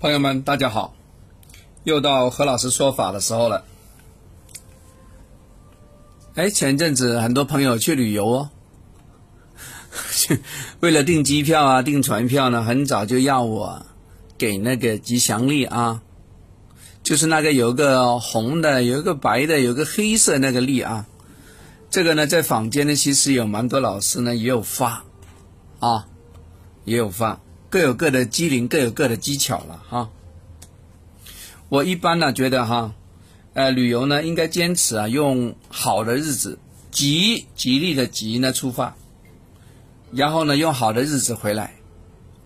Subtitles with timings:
[0.00, 0.94] 朋友们，大家好！
[1.84, 3.66] 又到何老师说法的时候了。
[6.34, 8.50] 哎，前阵子很多朋友去旅游哦，
[10.80, 13.84] 为了订机票啊、订船票呢，很早就要我
[14.38, 16.00] 给那个吉祥力啊，
[17.02, 21.04] 就是那个有个红的、有一个白的、有个黑色那个力啊。
[21.90, 25.04] 这个呢，在坊间呢，其实有蛮多老师呢也有发
[25.78, 26.06] 啊，
[26.86, 27.38] 也有发。
[27.70, 30.10] 各有各的机灵，各有各的技巧了哈。
[31.68, 32.92] 我一般呢觉得哈，
[33.54, 36.58] 呃，旅游呢应该坚持啊，用好的日子，
[36.90, 38.96] 吉吉利的吉呢出发，
[40.10, 41.76] 然后呢用好的日子回来，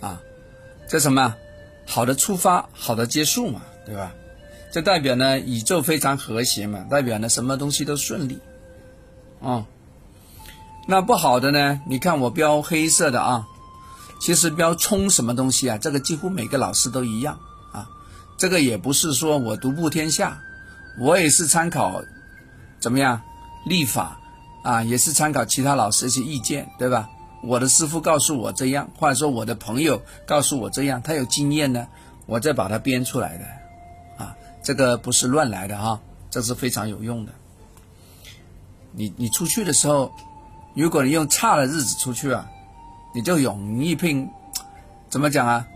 [0.00, 0.20] 啊，
[0.88, 1.36] 这什么？
[1.86, 4.12] 好的出发，好的结束嘛，对吧？
[4.72, 8.38] 这代表呢宇宙非常和谐嘛，代表呢什么东西都顺利，
[9.38, 9.66] 哦。
[10.88, 11.80] 那不好的呢？
[11.86, 13.48] 你看我标黑色的啊。
[14.22, 15.76] 其实标冲什么东西啊？
[15.78, 17.40] 这个几乎每个老师都一样
[17.72, 17.90] 啊。
[18.36, 20.40] 这个也不是说我独步天下，
[20.96, 22.00] 我也是参考
[22.78, 23.20] 怎么样
[23.66, 24.16] 立法
[24.62, 27.10] 啊，也是参考其他老师一些意见，对吧？
[27.42, 31.88] 我的师傅告诉我这样，或者说我的朋友告诉我这样，他有经验呢，
[32.26, 34.36] 我再把它编出来的啊。
[34.62, 37.32] 这个不是乱来的哈，这是非常有用的。
[38.92, 40.12] 你你出去的时候，
[40.76, 42.48] 如果你用差的日子出去啊。
[43.14, 44.28] 你就容易拼，
[45.08, 45.66] 怎么讲啊？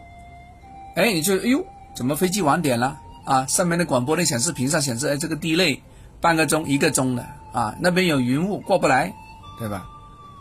[0.95, 3.47] 哎，你就哎呦，怎么飞机晚点了啊？
[3.47, 5.81] 上面的广播的显示屏上显示，哎，这个 delay
[6.21, 9.15] 半个钟、一个钟的啊，那边有云雾过不来，
[9.59, 9.87] 对吧？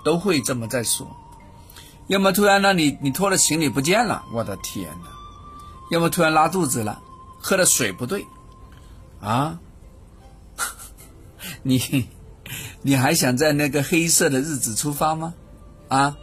[0.05, 1.07] 都会这么在说。
[2.07, 5.09] 要么突然呢，你你拖的行李不见了，我的天哪！
[5.91, 7.01] 要么突然拉肚子了，
[7.39, 8.25] 喝的水不对，
[9.19, 9.59] 啊？
[11.63, 12.07] 你
[12.81, 15.33] 你还想在那个黑色的日子出发吗？
[15.89, 16.15] 啊？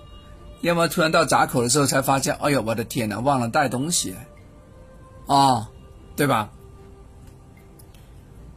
[0.62, 4.14] 要么突然到闸口的时候才发现，哎呦，我的天哪，忘了带东西，
[5.26, 5.68] 啊，
[6.16, 6.50] 对吧？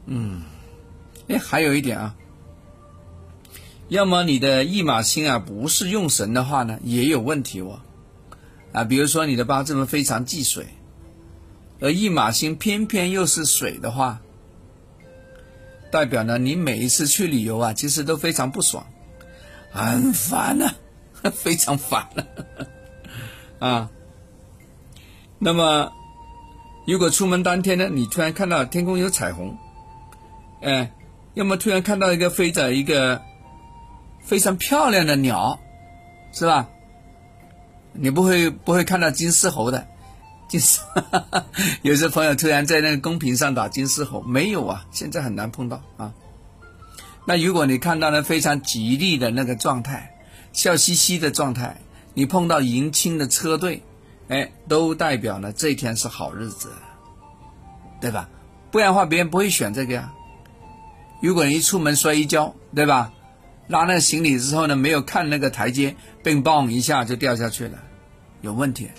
[0.06, 0.44] 嗯，
[1.28, 2.16] 哎，还有一点啊，
[3.88, 7.80] 要么你的驿马星啊不是用神的话呢，也有问题哦，
[8.72, 10.68] 啊，比如说你的八字呢非常忌水，
[11.80, 14.22] 而驿马星偏偏又是水的话，
[15.92, 18.86] 代表呢你每一次去旅游啊，其实都非常不爽，
[19.72, 20.72] 很烦呐。
[21.34, 22.26] 非常烦了
[23.60, 23.90] 啊！
[25.40, 25.92] 那么，
[26.88, 29.58] 如果出门当天呢，你突然看到天空有彩虹，
[30.62, 30.92] 哎，
[31.34, 33.22] 要么突然看到一个飞着一个
[34.22, 35.60] 非常漂亮的鸟，
[36.32, 36.70] 是吧？
[37.94, 39.88] 你不会不会看到金丝猴的，
[40.48, 40.82] 金丝，
[41.82, 46.14] 有些朋友突然在那个公屏上打金丝猴，没有啊，现在很难碰到啊。
[47.26, 50.12] 那如果你看到了非常吉利的那个状态。
[50.56, 51.82] 笑嘻嘻的状态，
[52.14, 53.84] 你碰到迎亲的车队，
[54.30, 56.72] 哎，都代表呢这天是好日子，
[58.00, 58.30] 对吧？
[58.72, 60.14] 不然的话，别人不会选这个呀。
[61.22, 63.12] 如果你一出门摔一跤，对吧？
[63.68, 67.78] 拉那行李之后呢，没有看那个台阶，嘣嘣一下就掉下去了，
[68.40, 68.90] 有问题。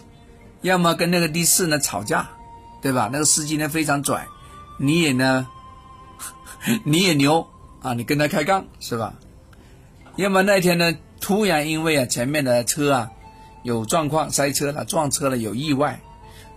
[0.61, 2.29] 要么跟那个的士呢吵架，
[2.83, 3.09] 对吧？
[3.11, 4.27] 那个司机呢非常拽，
[4.79, 5.47] 你也呢，
[6.85, 7.49] 你也牛
[7.81, 9.15] 啊，你跟他开杠是吧？
[10.17, 10.95] 要么那天呢？
[11.27, 13.11] 突然因为啊前面的车啊
[13.65, 15.99] 有状况塞车了撞车了有意外，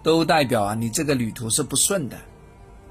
[0.03, 2.18] 都代表啊你这个旅途是不顺的，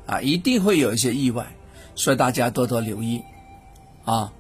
[0.05, 1.47] 啊一定会有一些意外，
[1.95, 3.23] 所以大家多多留意，
[4.05, 4.33] 啊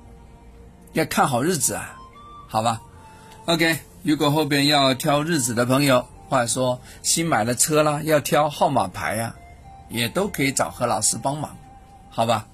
[0.94, 1.97] 要看好日子啊，
[2.49, 2.82] 好吧
[3.44, 9.37] ？OK，如果后边要挑日子的朋友，或者说新买了车啦要挑号码牌呀，
[9.88, 11.56] 也都可以找何老师帮忙，
[12.10, 12.49] 好吧？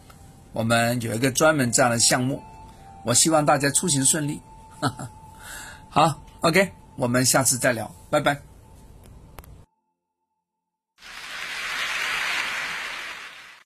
[0.53, 2.43] 我们有一个专门这样的项目，
[3.03, 4.43] 我希望大家出行顺利。
[5.91, 8.54] 好，OK，我们下次再聊，拜拜。